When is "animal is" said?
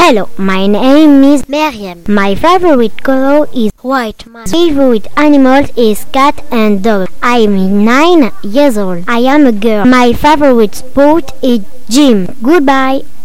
5.16-6.04